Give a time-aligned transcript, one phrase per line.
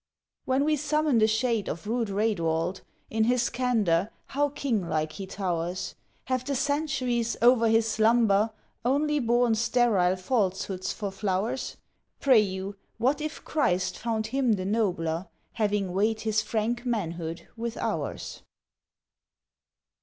[0.45, 5.27] When we summon the shade of rude Raedwald, in his candor how king like he
[5.27, 5.93] towers!
[6.23, 8.49] Have the centuries, over his slumber,
[8.83, 11.77] only borne sterile falsehoods for flowers?
[12.19, 17.77] Pray you, what if Christ found him the nobler, having weighed his frank manhood with
[17.77, 18.41] ours?